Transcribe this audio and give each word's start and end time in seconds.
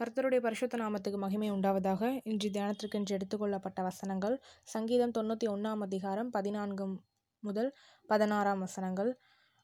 கர்த்தருடைய 0.00 0.40
பரிசுத்த 0.40 0.76
நாமத்துக்கு 0.76 1.18
மகிமை 1.18 1.52
உண்டாவதாக. 1.52 2.20
இன்று 2.24 2.48
தியானத்திற்கென்று 2.48 3.12
எடுத்துக்கொள்ளப்பட்ட 3.16 3.82
வசனங்கள் 3.82 4.40
சங்கீதம் 4.62 5.14
தொண்ணூற்றி 5.18 5.46
ஒன்றாம் 5.46 5.80
அதிகாரம் 5.80 6.30
பதினான்கு 6.30 6.84
முதல் 7.42 7.70
பதினாறாம் 8.06 8.58
வசனங்கள். 8.58 9.10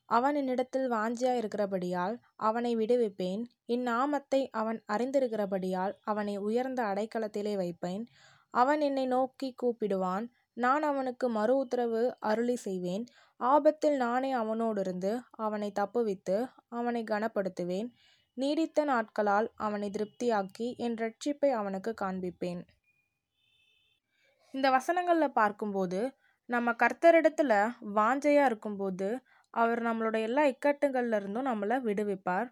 அவன் 0.09 0.35
என்னிடத்தில் 0.35 0.91
வாஞ்சியா 0.93 1.35
இருக்கிறபடியால் 1.35 2.17
அவனை 2.35 2.77
விடுவிப்பேன். 2.77 3.43
என் 3.67 3.83
நாமத்தை 3.83 4.41
அவன் 4.51 4.81
அறிந்திருக்கிறபடியால் 4.93 5.95
அவனை 6.05 6.35
உயர்ந்த 6.39 6.82
அடைக்கலத்திலே 6.82 7.55
வைப்பேன். 7.57 8.05
அவன் 8.55 8.80
என்னை 8.80 9.07
நோக்கி 9.07 9.55
கூப்பிடுவான். 9.62 10.27
நான் 10.55 10.82
அவனுக்கு 10.82 11.29
மறு 11.29 11.57
உத்தரவு 11.57 12.03
அருளி 12.21 12.57
செய்வேன். 12.57 13.05
ஆபத்தில் 13.41 13.96
நானே 13.96 14.32
அவனோடிருந்து 14.35 15.12
அவனை 15.30 15.71
தப்புவித்து 15.80 16.37
அவனை 16.69 17.05
கனப்படுத்துவேன். 17.11 17.89
நீடித்த 18.37 18.85
நாட்களால் 18.85 19.48
அவனை 19.57 19.91
திருப்தியாக்கி 19.91 20.77
என் 20.77 20.95
ரட்சிப்பை 20.95 21.51
அவனுக்கு 21.51 21.95
காண்பிப்பேன். 22.01 22.62
இந்த 24.55 24.70
வசனங்களில் 24.70 25.33
பார்க்கும்போது 25.33 26.01
நம்ம 26.48 26.73
கர்த்தரிடத்துல 26.73 27.52
வாஞ்சையாக 27.95 28.45
இருக்கும்போது 28.45 29.09
அவர் 29.55 29.83
நம்மளுடைய 29.83 30.23
எல்லா 30.23 30.43
இக்கட்டுகள்ல 30.45 31.15
இருந்தும் 31.15 31.47
நம்மளை 31.47 31.77
விடுவிப்பார். 31.80 32.48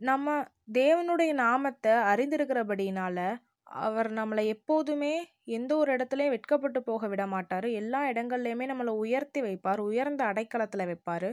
நம்ம 0.00 0.46
தேவனுடைய 0.72 1.32
நாமத்தை 1.32 1.92
அறிந்திருக்கிறபடினால 1.92 3.18
அவர் 3.64 4.10
நம்மளை 4.12 4.46
எப்போதுமே 4.46 5.14
எந்த 5.44 5.76
ஒரு 5.76 5.96
இடத்துலையும் 5.96 6.28
வெட்கப்பட்டு 6.28 6.82
போக 6.82 7.06
விட 7.08 7.26
மாட்டார். 7.26 7.70
எல்லா 7.72 8.00
இடங்கள்லையுமே 8.10 8.66
நம்மளை 8.70 8.94
உயர்த்தி 9.04 9.42
வைப்பார். 9.42 9.80
உயர்ந்த 9.80 10.24
அடைக்கலத்தில் 10.24 10.88
வைப்பார். 10.90 11.28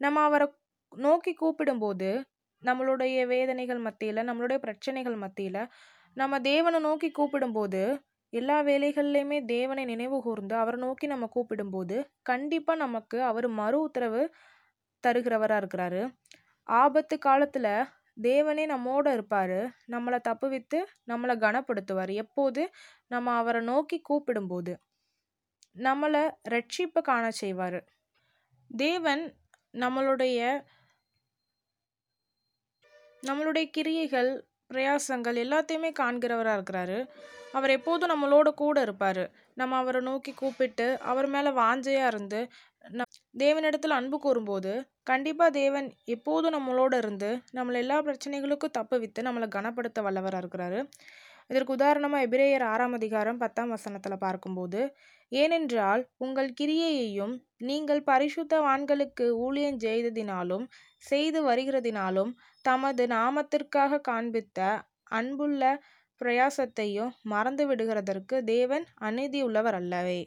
நம்ம 0.00 0.20
அவரை 0.20 0.46
நோக்கி 0.92 1.32
கூப்பிடும்போது 1.40 2.10
நம்மளுடைய 2.66 3.26
வேதனைகள் 3.26 3.78
மத்தியில் 3.78 4.16
நம்மளுடைய 4.16 4.58
பிரச்சனைகள் 4.58 5.14
மத்தியில் 5.14 5.62
நம்ம 6.14 6.40
தேவனை 6.40 6.80
நோக்கி 6.80 7.12
கூப்பிடும்போது 7.18 7.82
எல்லா 8.32 8.62
வேலைகள்லையுமே 8.62 9.44
தேவனை 9.44 9.84
நினைவு 9.84 10.22
கூர்ந்து 10.22 10.54
அவரை 10.54 10.80
நோக்கி 10.80 11.06
நம்ம 11.06 11.28
கூப்பிடும்போது 11.34 11.96
கண்டிப்பாக 12.22 12.78
நமக்கு 12.78 13.22
அவர் 13.22 13.48
மறு 13.48 13.80
உத்தரவு 13.80 14.22
தருகிறவராக 15.06 15.60
இருக்கிறாரு. 15.60 16.02
ஆபத்து 16.62 17.18
காலத்தில் 17.18 17.70
தேவனே 18.22 18.64
நம்மோட 18.74 19.12
இருப்பார். 19.12 19.58
நம்மளை 19.92 20.18
தப்புவித்து 20.28 20.78
நம்மளை 21.06 21.34
கனப்படுத்துவார். 21.36 22.12
எப்போது? 22.12 22.62
நம்ம 23.06 23.34
அவரை 23.36 23.60
நோக்கி 23.62 24.02
கூப்பிடும்போது. 24.08 24.72
நம்மளை 25.78 26.22
ரட்சிப்பை 26.50 27.00
காண 27.02 27.30
செய்வார். 27.30 27.80
தேவன் 28.70 29.24
நம்மளுடைய 29.74 30.40
நம்மளுடைய 33.22 33.64
கிரியைகள் 33.70 34.30
பிரயாசங்கள் 34.70 35.36
எல்லாத்தையுமே 35.44 35.90
காண்கிறவராக 36.00 36.56
இருக்கிறாரு. 36.58 36.98
அவர் 37.52 37.70
எப்போதும் 37.70 38.12
நம்மளோட 38.12 38.48
கூட 38.54 38.76
இருப்பார். 38.80 39.24
நம்ம 39.54 39.76
அவரை 39.76 40.00
நோக்கி 40.00 40.32
கூப்பிட்டு 40.34 40.86
அவர் 41.02 41.26
மேலே 41.26 41.50
வாஞ்சையாக 41.60 42.10
இருந்து 42.12 42.40
ந 42.94 43.02
தேவனிடத்தில் 43.38 43.96
அன்பு 43.98 44.16
கூறும்போது 44.18 44.72
கண்டிப்பாக 45.02 45.50
தேவன் 45.50 45.86
எப்போதும் 46.06 46.54
நம்மளோட 46.56 46.94
இருந்து 46.96 47.30
நம்மளை 47.54 47.78
எல்லா 47.84 47.96
பிரச்சனைகளுக்கும் 48.02 48.76
தப்பு 48.78 48.96
வித்து 48.98 49.20
நம்மளை 49.22 49.48
கனப்படுத்த 49.48 50.02
வல்லவராக 50.02 50.42
இருக்கிறாரு. 50.42 50.80
இதற்கு 51.50 51.72
உதாரணமாக 51.72 52.26
எபிரேயர் 52.26 52.64
ஆறாம் 52.72 52.92
அதிகாரம் 52.92 53.38
பத்தாம் 53.38 53.68
வசனத்தில் 53.68 54.22
பார்க்கும்போது 54.26 54.80
ஏனென்றால் 55.32 56.02
உங்கள் 56.16 56.50
கிரியையையும் 56.60 57.34
நீங்கள் 57.58 58.02
பரிசுத்தவான்களுக்கு 58.06 59.26
ஊழியம் 59.38 59.80
செய்ததினாலும் 59.80 60.64
செய்து 61.02 61.40
வருகிறதினாலும் 61.42 62.32
தமது 62.64 63.04
நாமத்திற்காக 63.06 64.00
காண்பித்த 64.00 64.60
அன்புள்ள 65.10 65.62
பிரயாசத்தையும் 66.20 67.12
மறந்து 67.24 67.64
விடுகிறதற்கு 67.66 68.36
தேவன் 68.44 68.84
அநீதி 69.00 69.40
உள்ளவர் 69.42 69.74
அல்லவே 69.74 70.20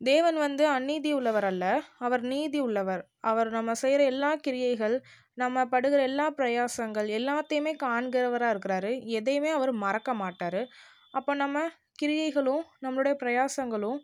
தேவன் 0.00 0.38
வந்து 0.38 0.64
அநீதி 0.68 1.10
உள்ளவர் 1.12 1.44
அல்ல 1.44 1.64
அவர் 1.98 2.22
நீதி 2.24 2.58
உள்ளவர் 2.58 3.02
அவர் 3.20 3.48
நம்ம 3.50 3.74
செய்கிற 3.74 4.02
எல்லா 4.04 4.30
கிரியைகள் 4.36 4.96
நம்ம 5.34 5.64
படுகிற 5.66 6.00
எல்லா 6.02 6.26
பிரயாசங்கள் 6.30 7.08
எல்லாத்தையுமே 7.18 7.72
காண்கிறவராக 7.84 8.52
இருக்கிறாரு. 8.54 8.90
எதையுமே 9.10 9.50
அவர் 9.50 9.72
மறக்க 9.84 10.10
மாட்டார். 10.14 10.60
அப்போ 11.12 11.32
நம்ம 11.34 11.62
கிரியைகளும் 12.02 12.62
நம்மளுடைய 12.82 13.14
பிரயாசங்களும் 13.22 13.98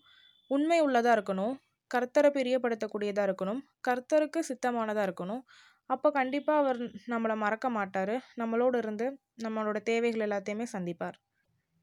உண்மை 0.46 0.80
உள்ளதாக 0.80 1.20
இருக்கணும். 1.20 1.54
கர்த்தரை 1.94 2.30
பிரியப்படுத்தக்கூடியதாக 2.36 3.28
இருக்கணும். 3.28 3.60
கர்த்தருக்கு 3.88 4.40
சித்தமானதாக 4.48 5.06
இருக்கணும். 5.08 5.42
அப்போ 5.86 6.10
கண்டிப்பாக 6.10 6.60
அவர் 6.60 6.80
நம்மளை 7.06 7.36
மறக்க 7.36 7.68
மாட்டார். 7.68 8.14
நம்மளோடு 8.36 8.76
இருந்து 8.76 9.06
நம்மளோட 9.42 9.76
தேவைகள் 9.82 10.28
எல்லாத்தையுமே 10.28 10.66
சந்திப்பார். 10.72 11.16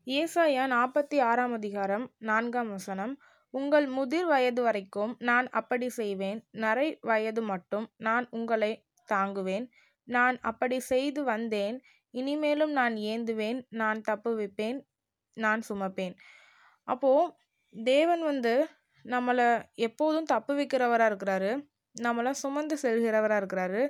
ஏசாயா 0.07 0.63
நாற்பத்தி 0.75 1.21
ஆறாம் 1.21 1.53
அதிகாரம் 1.53 2.13
நான்காம் 2.17 2.69
வசனம். 2.69 3.19
உங்கள் 3.49 3.87
முதிர் 3.87 4.25
வயது 4.25 4.61
வரைக்கும் 4.61 5.15
நான் 5.19 5.49
அப்படி 5.49 5.89
செய்வேன். 5.89 6.47
நரை 6.51 6.97
வயது 7.01 7.41
மட்டும் 7.41 7.91
நான் 7.97 8.27
உங்களை 8.29 8.71
தாங்குவேன். 9.13 9.65
நான் 10.03 10.39
அப்படி 10.39 10.79
செய்து 10.79 11.23
வந்தேன். 11.23 11.81
இனிமேலும் 12.11 12.71
நான் 12.71 12.93
ஏந்துவேன். 12.93 13.65
நான் 13.69 14.01
தப்புவிப்பேன் 14.07 14.79
நான் 15.37 15.61
சுமப்பேன். 15.69 16.15
அப்போது 16.87 17.33
தேவன் 17.73 18.23
வந்து 18.23 18.53
நம்மளை 19.05 19.47
எப்போதும் 19.75 20.23
தப்பு 20.23 20.53
வைக்கிறவராக 20.55 21.09
இருக்கிறாரு. 21.11 21.51
நம்மளை 22.01 22.31
சுமந்து 22.31 22.75
செல்கிறவராக 22.81 23.41
இருக்கிறாரு. 23.41 23.81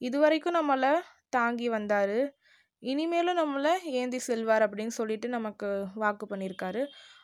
இதுவரைக்கும் 0.00 0.54
நம்மளை 0.54 0.92
தாங்கி 1.28 1.68
வந்தார். 1.68 2.18
இனிமேலும் 2.82 3.38
நம்மளை 3.38 3.72
ஏந்தி 3.92 4.18
செல்வார் 4.18 4.62
அப்படின்னு 4.62 4.94
சொல்லிட்டு 5.00 5.28
நமக்கு 5.28 5.68
வாக்கு 5.94 6.26
பண்ணியிருக்காரு. 6.26 6.82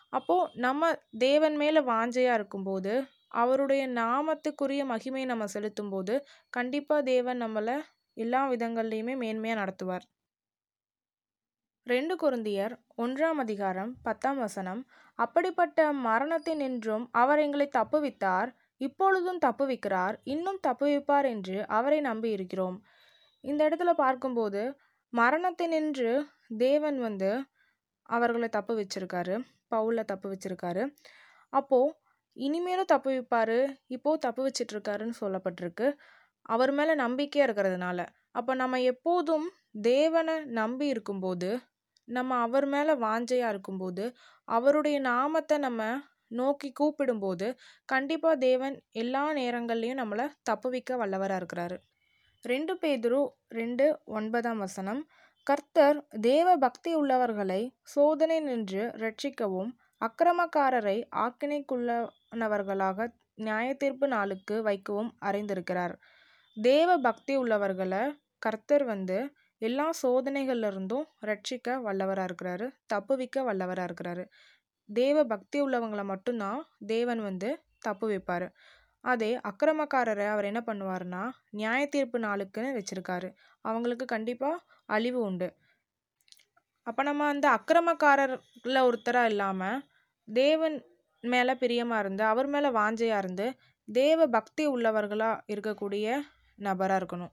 அப்போது 0.08 0.50
நம்ம 0.60 0.92
தேவன் 1.18 1.56
மேலே 1.56 1.80
வாஞ்சையாக 1.80 2.34
இருக்கும்போது 2.34 2.92
அவருடைய 3.28 3.88
நாமத்துக்குரிய 3.88 4.82
மகிமையை 4.92 5.24
நம்ம 5.24 5.46
செலுத்தும் 5.46 5.90
போது 5.90 6.14
கண்டிப்பாக 6.50 7.02
தேவன் 7.02 7.42
நம்மளை 7.42 7.76
எல்லா 8.16 8.50
விதங்கள்லையுமே 8.50 9.14
மேன்மையாக 9.16 9.60
நடத்துவார். 9.62 10.04
ரெண்டு 11.86 12.14
குருந்தியர் 12.20 12.72
ஒன்றாம் 12.98 13.40
அதிகாரம் 13.42 13.90
பத்தாம் 14.02 14.38
வசனம். 14.38 14.78
அப்படிப்பட்ட 15.18 15.78
மரணத்தை 16.06 16.52
நின்றும் 16.54 17.04
அவர் 17.12 17.38
எங்களை 17.38 17.66
தப்புவித்தார் 17.76 18.50
இப்பொழுதும் 18.80 19.40
தப்புவிக்கிறார் 19.44 20.16
இன்னும் 20.24 20.60
தப்புவிப்பார் 20.66 21.26
என்று 21.32 21.56
அவரை 21.78 21.98
நம்பி 22.00 22.30
இருக்கிறோம். 22.30 22.76
இந்த 23.44 23.60
இடத்துல 23.68 23.92
பார்க்கும்போது 23.96 24.62
மரணத்தை 25.12 25.66
நின்று 25.66 26.14
தேவன் 26.64 26.98
வந்து 26.98 27.30
அவர்களை 28.08 28.48
தப்பு 28.48 28.76
வச்சிருக்காரு 28.80 29.36
பவுல 29.70 30.06
தப்பு 30.12 30.30
வச்சிருக்காரு 30.32 30.82
அப்போது 31.52 31.94
இனிமேலும் 32.36 32.90
தப்பு 32.94 33.10
வைப்பார் 33.10 33.56
இப்போது 33.88 34.24
தப்பு 34.26 34.42
வச்சிட்ருக்காருன்னு 34.46 35.20
சொல்லப்பட்டிருக்கு. 35.20 35.88
அவர் 36.46 36.74
மேலே 36.78 36.94
நம்பிக்கையாக 37.04 37.48
இருக்கிறதுனால. 37.48 38.00
அப்போ 38.32 38.52
நம்ம 38.54 38.80
எப்போதும் 38.94 39.46
தேவனை 39.90 40.34
நம்பி 40.58 40.86
இருக்கும்போது 40.86 41.48
நம்ம 42.08 42.38
அவர் 42.40 42.66
மேலே 42.66 42.92
வாஞ்சையாக 42.92 43.48
இருக்கும்போது 43.48 44.04
அவருடைய 44.48 44.98
நாமத்தை 44.98 45.58
நம்ம 45.58 45.82
நோக்கி 46.30 46.68
கூப்பிடும்போது 46.80 47.46
கண்டிப்பாக 47.84 48.36
தேவன் 48.38 48.76
எல்லா 48.92 49.24
நேரங்கள்லையும் 49.32 50.00
நம்மளை 50.02 50.26
தப்புவிக்க 50.50 50.96
வல்லவராக 50.96 51.40
இருக்கிறாரு. 51.40 51.76
ரெண்டு 52.44 52.72
பேதுரு 52.74 53.20
ரெண்டு 53.48 53.84
ஒன்பதாம் 54.04 54.58
வசனம் 54.58 55.02
கர்த்தர் 55.46 55.98
தேவ 56.20 56.56
பக்தி 56.56 56.90
உள்ளவர்களை 56.94 57.60
சோதனை 57.82 58.40
நின்று 58.40 58.82
ரட்சிக்கவும் 59.02 59.70
அக்கிரமக்காரரை 60.00 60.96
ஆக்கினைக்குள்ளவர்களாக 61.24 63.08
நியாயத்தீர்ப்பு 63.44 64.06
நாளுக்கு 64.06 64.56
வைக்கவும் 64.62 65.10
அறிந்திருக்கிறார். 65.22 65.94
தேவ 66.56 66.90
பக்தி 66.98 67.34
உள்ளவர்களை 67.36 68.02
கர்த்தர் 68.38 68.84
வந்து 68.84 69.18
எல்லா 69.66 69.86
சோதனைகள்ல 70.02 70.68
இருந்தும் 70.72 71.06
ரட்சிக்க 71.28 71.76
வல்லவராக 71.86 72.28
இருக்கிறாரு 72.28 72.66
தப்புவிக்க 72.92 73.44
வல்லவராக 73.48 73.88
இருக்கிறாரு. 73.88 74.24
தேவ 74.88 75.18
பக்தி 75.24 75.58
உள்ளவங்களை 75.66 76.04
மட்டும்தான் 76.04 76.60
தேவன் 76.86 77.20
வந்து 77.20 77.50
தப்பு 77.78 78.06
வைப்பார். 78.10 78.46
அதே 79.04 79.30
அக்கிரமக்காரரை 79.50 80.26
அவர் 80.26 80.48
என்ன 80.50 80.60
பண்ணுவார்னா 80.66 81.22
நியாய 81.50 81.82
தீர்ப்பு 81.86 82.18
நாளுக்குன்னு 82.18 82.76
வச்சுருக்காரு. 82.78 83.28
அவங்களுக்கு 83.64 84.06
கண்டிப்பாக 84.14 84.62
அழிவு 84.88 85.20
உண்டு. 85.20 85.48
அப்போ 86.86 87.02
நம்ம 87.02 87.26
அந்த 87.26 87.46
அக்கிரமக்காரரில் 87.58 88.86
ஒருத்தராக 88.88 89.30
இல்லாமல் 89.32 89.78
தேவன் 90.28 90.76
மேலே 91.24 91.52
பிரியமாக 91.54 92.02
இருந்து 92.04 92.22
அவர் 92.32 92.48
மேலே 92.54 92.68
வாஞ்சையாக 92.78 93.22
இருந்து 93.22 93.46
தேவ 93.88 94.26
பக்தி 94.26 94.64
உள்ளவர்களாக 94.74 95.42
இருக்கக்கூடிய 95.52 96.06
நபராக 96.58 97.00
இருக்கணும். 97.00 97.32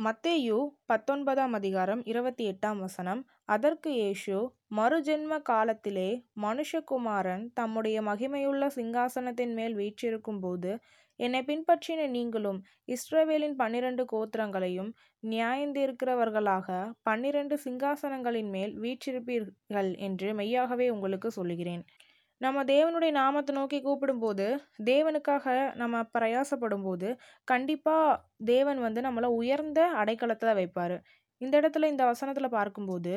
மத்தேயு 0.00 0.58
பத்தொன்பதாம் 0.86 1.52
அதிகாரம் 1.52 2.02
இருபத்தி 2.04 2.44
எட்டாம் 2.50 2.78
வசனம். 2.78 3.20
அதற்கு 3.44 3.90
இயேசு 3.92 4.36
மறுஜென்ம 4.76 5.42
காலத்திலே 5.42 6.06
மனுஷகுமாரன் 6.42 7.44
தம்முடைய 7.54 8.02
மகிமையுள்ள 8.02 8.66
சிங்காசனத்தின் 8.76 9.52
மேல் 9.54 9.74
வீற்றிருக்கும் 9.74 10.40
போது 10.40 10.70
என்னை 11.20 11.40
பின்பற்றின 11.42 12.06
நீங்களும் 12.08 12.60
இஸ்ரவேலின் 12.88 13.56
பன்னிரண்டு 13.56 14.04
கோத்திரங்களையும் 14.12 14.90
நியாயந்திருக்கிறவர்களாக 15.22 16.68
பன்னிரண்டு 17.02 17.58
சிங்காசனங்களின் 17.64 18.50
மேல் 18.50 18.74
வீற்றிருப்பீர்கள் 18.80 19.92
என்று 19.98 20.34
மெய்யாகவே 20.34 20.88
உங்களுக்கு 20.90 21.30
சொல்லுகிறேன். 21.30 21.84
நம்ம 22.40 22.58
தேவனுடைய 22.64 23.10
நாமத்தை 23.12 23.52
நோக்கி 23.54 23.78
கூப்பிடும்போது 23.80 24.44
தேவனுக்காக 24.84 25.46
நம்ம 25.74 25.96
பிரயாசப்படும்போது 26.14 27.08
கண்டிப்பாக 27.44 28.20
தேவன் 28.44 28.78
வந்து 28.78 29.00
நம்மளை 29.00 29.28
உயர்ந்த 29.40 29.80
அடைக்கலத்தில் 29.96 30.58
வைப்பார். 30.60 30.96
இந்த 31.40 31.54
இடத்துல 31.60 31.88
இந்த 31.88 32.04
வசனத்தில் 32.04 32.48
பார்க்கும்போது 32.48 33.12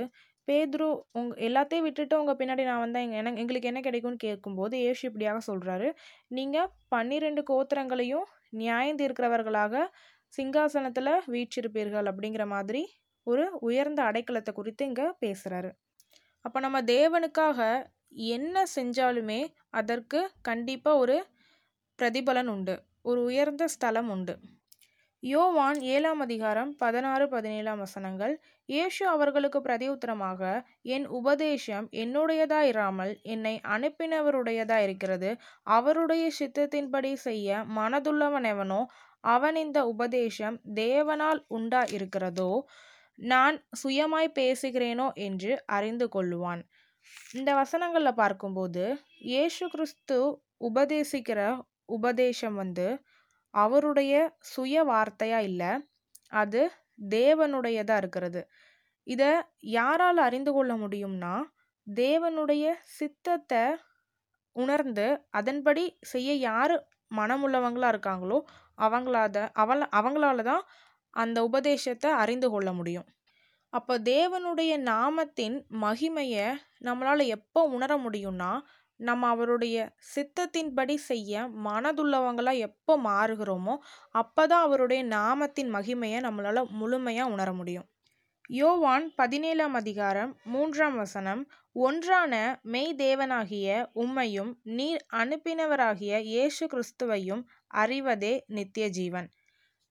பேதுரு 0.48 0.88
உங் 1.12 1.32
எல்லாத்தையும் 1.48 1.82
விட்டுட்டு 1.82 2.16
உங்கள் 2.20 2.38
பின்னாடி 2.40 2.64
நான் 2.64 2.80
வந்தால் 2.80 3.04
எங்கள் 3.04 3.20
எனக்கு 3.20 3.42
எங்களுக்கு 3.42 3.70
என்ன 3.70 3.82
கிடைக்கும்னு 3.82 4.18
கேட்கும்போது 4.18 4.76
ஏசு 4.82 5.02
இப்படியாக 5.10 5.42
சொல்கிறாரு 5.48 5.88
நீங்கள் 6.28 6.70
பன்னிரெண்டு 6.88 7.44
கோத்திரங்களையும் 7.52 8.28
நியாயம் 8.54 9.00
தீர்க்கிறவர்களாக 9.00 9.86
சிங்காசனத்தில் 10.34 11.14
வீற்றிருப்பீர்கள் 11.28 12.10
அப்படிங்கிற 12.12 12.46
மாதிரி 12.48 12.84
ஒரு 13.28 13.46
உயர்ந்த 13.62 14.02
அடைக்கலத்தை 14.04 14.54
குறித்து 14.54 14.86
இங்கே 14.86 15.08
பேசுகிறாரு 15.22 15.72
அப்போ 16.46 16.60
நம்ம 16.60 16.78
தேவனுக்காக 16.88 17.60
என்ன 18.14 18.64
செஞ்சாலுமே 18.76 19.42
அதற்கு 19.70 20.20
கண்டிப்பாக 20.42 20.98
ஒரு 20.98 21.18
பிரதிபலன் 22.00 22.48
உண்டு. 22.48 22.76
ஒரு 23.02 23.22
உயர்ந்த 23.24 23.64
ஸ்தலம் 23.68 24.10
உண்டு. 24.10 24.34
யோவான் 25.24 25.80
ஏழாம் 25.82 26.20
அதிகாரம் 26.20 26.72
பதினாறு 26.78 27.26
பதினேழாம் 27.28 27.78
வசனங்கள். 27.78 28.34
இயேசு 28.70 29.04
அவர்களுக்கு 29.08 29.62
பிரதி 29.62 29.88
உத்தரமாக 29.90 30.42
என் 30.96 31.08
உபதேசம் 31.20 31.88
என்னுடையதாயிராமல் 32.04 33.14
என்னை 33.22 33.56
அனுப்பினவருடையதா 33.76 34.78
இருக்கிறது. 34.78 35.30
அவருடைய 35.64 36.26
சித்தத்தின்படி 36.40 37.14
செய்ய 37.28 37.64
மனதுள்ளவனெவனோ 37.78 38.82
அவன் 39.34 39.56
இந்த 39.56 39.80
உபதேசம் 39.86 40.58
தேவனால் 40.76 41.42
உண்டா 41.48 41.84
இருக்கிறதோ 41.98 42.52
நான் 43.20 43.58
சுயமாய் 43.84 44.36
பேசுகிறேனோ 44.40 45.08
என்று 45.14 45.52
அறிந்து 45.66 46.06
கொள்ளுவான். 46.16 46.64
இந்த 47.38 47.50
வசனங்களில் 47.62 48.20
பார்க்கும்போது 48.22 48.84
இயேசு 49.30 49.66
கிறிஸ்து 49.70 50.18
உபதேசிக்கிற 50.68 51.40
உபதேசம் 51.90 52.56
வந்து 52.56 52.88
அவருடைய 53.54 54.14
சுய 54.54 54.84
வார்த்தையாக 54.84 55.48
இல்லை 55.50 55.72
அது 56.42 56.62
தேவனுடையதாக 57.16 58.02
இருக்கிறது. 58.02 58.42
இதை 59.08 59.32
யாரால் 59.78 60.20
அறிந்து 60.28 60.52
கொள்ள 60.54 60.74
முடியும்னா 60.84 61.34
தேவனுடைய 61.88 62.66
சித்தத்தை 62.98 63.64
உணர்ந்து 64.56 65.08
அதன்படி 65.32 65.84
செய்ய 66.12 66.34
யார் 66.48 66.76
மனமுள்ளவங்களாக 67.12 67.94
இருக்காங்களோ 67.94 68.38
அவங்களாத 68.78 69.38
அவள 69.64 69.82
அவங்களால 70.00 70.44
தான் 70.44 70.64
அந்த 71.14 71.38
உபதேசத்தை 71.50 72.12
அறிந்து 72.24 72.48
கொள்ள 72.50 72.70
முடியும். 72.74 73.08
அப்போ 73.74 73.94
தேவனுடைய 74.06 74.74
நாமத்தின் 74.84 75.56
மகிமையை 75.82 76.48
நம்மளால் 76.80 77.24
எப்போ 77.28 77.62
உணர 77.68 77.92
முடியும்னா 77.98 78.52
நம்ம 79.00 79.28
அவருடைய 79.28 79.78
சித்தத்தின்படி 80.16 80.96
செய்ய 81.08 81.48
மனதுள்ளவங்களாக 81.66 82.60
எப்போ 82.60 82.94
மாறுகிறோமோ 83.04 83.76
அப்போ 84.12 84.44
தான் 84.48 84.62
அவருடைய 84.62 85.02
நாமத்தின் 85.08 85.72
மகிமையை 85.74 86.20
நம்மளால் 86.22 86.70
முழுமையாக 86.72 87.32
உணர 87.32 87.50
முடியும். 87.54 87.88
யோவான் 88.50 89.06
பதினேழாம் 89.16 89.74
அதிகாரம் 89.74 90.32
மூன்றாம் 90.44 90.96
வசனம் 90.96 91.42
ஒன்றான 91.76 92.34
மெய் 92.64 92.94
தேவனாகிய 92.98 93.68
உம்மையும் 93.96 94.52
நீர் 94.78 95.04
அனுப்பினவராகிய 95.14 96.20
இயேசு 96.24 96.64
கிறிஸ்துவையும் 96.66 97.44
அறிவதே 97.76 98.34
நித்திய 98.48 98.88
ஜீவன். 98.90 99.30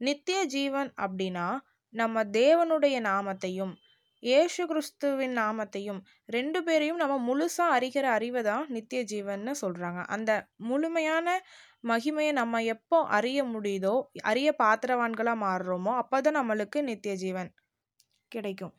நித்திய 0.01 0.41
ஜீவன் 0.47 0.91
அப்படின்னா 1.01 1.49
நம்ம 1.93 2.25
தேவனுடைய 2.25 2.97
நாமத்தையும் 3.01 3.75
ஏசு 4.23 4.67
கிறிஸ்துவின் 4.67 5.37
நாமத்தையும் 5.39 6.01
ரெண்டு 6.27 6.59
பேரையும் 6.63 6.97
நம்ம 6.97 7.15
முழுசாக 7.29 7.77
அறிகிற 7.79 8.03
அறிவை 8.03 8.43
தான் 8.43 8.67
நித்திய 8.69 9.03
ஜீவன்னு 9.03 9.53
சொல்கிறாங்க 9.61 10.05
அந்த 10.07 10.31
முழுமையான 10.57 11.41
மகிமையை 11.89 12.33
நம்ம 12.33 12.63
எப்போ 12.65 12.99
அறிய 13.09 13.45
முடியுதோ 13.45 13.95
அறிய 14.23 14.55
பாத்திரவான்களாக 14.59 15.43
மாறுறோமோ 15.43 15.95
அப்போ 15.95 16.21
தான் 16.21 16.37
நம்மளுக்கு 16.37 16.81
நித்திய 16.83 17.15
ஜீவன் 17.15 17.51
கிடைக்கும். 18.29 18.75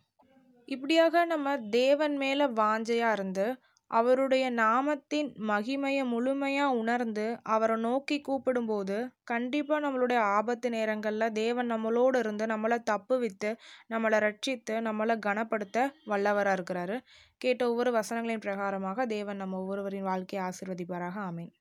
இப்படியாக 0.67 1.25
நம்ம 1.25 1.57
தேவன் 1.57 2.15
மேலே 2.17 2.45
வாஞ்சையாக 2.45 3.11
இருந்து 3.11 3.45
அவருடைய 3.93 4.45
நாமத்தின் 4.51 5.29
மகிமையை 5.47 6.03
முழுமையாக 6.05 6.75
உணர்ந்து 6.75 7.25
அவரை 7.43 7.75
நோக்கி 7.77 8.17
கூப்பிடும்போது 8.27 8.97
கண்டிப்பாக 9.23 9.83
நம்மளுடைய 9.85 10.19
ஆபத்து 10.37 10.69
நேரங்களில் 10.69 11.31
தேவன் 11.31 11.71
நம்மளோடு 11.71 12.17
இருந்து 12.17 12.45
நம்மளை 12.45 12.79
தப்புவித்து 12.91 13.51
நம்மளை 13.89 14.19
ரட்சித்து 14.27 14.75
நம்மளை 14.89 15.17
கனப்படுத்த 15.19 15.77
வல்லவராக 16.07 16.57
இருக்கிறாரு. 16.57 16.97
கேட்ட 17.37 17.69
ஒவ்வொரு 17.69 17.91
வசனங்களின் 17.99 18.45
பிரகாரமாக 18.45 19.05
தேவன் 19.07 19.37
நம்ம 19.37 19.59
ஒவ்வொருவரின் 19.59 20.03
வாழ்க்கையை 20.03 20.43
ஆசிர்வதிப்பாராக. 20.47 21.17
ஆமீன். 21.29 21.53